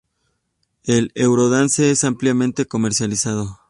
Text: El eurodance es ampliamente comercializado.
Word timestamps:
El 0.81 1.11
eurodance 1.13 1.91
es 1.91 2.03
ampliamente 2.05 2.65
comercializado. 2.65 3.59